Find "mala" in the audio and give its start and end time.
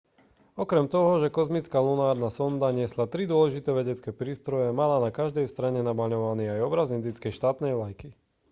4.81-4.97